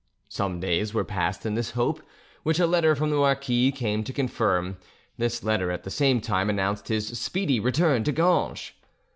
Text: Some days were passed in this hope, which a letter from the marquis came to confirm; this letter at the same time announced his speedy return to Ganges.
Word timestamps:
Some 0.29 0.59
days 0.59 0.95
were 0.95 1.03
passed 1.03 1.45
in 1.45 1.53
this 1.53 1.73
hope, 1.77 2.01
which 2.41 2.57
a 2.59 2.65
letter 2.65 2.95
from 2.95 3.11
the 3.11 3.17
marquis 3.17 3.71
came 3.71 4.03
to 4.05 4.11
confirm; 4.11 4.77
this 5.19 5.43
letter 5.43 5.69
at 5.69 5.83
the 5.83 5.91
same 5.91 6.19
time 6.21 6.49
announced 6.49 6.87
his 6.87 7.19
speedy 7.19 7.59
return 7.59 8.03
to 8.05 8.11
Ganges. 8.11 8.71